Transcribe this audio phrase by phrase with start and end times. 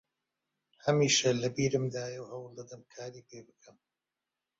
[0.85, 3.77] هەمیشە لە بیرمدایە و هەوڵ دەدەم کاری پێ بکەم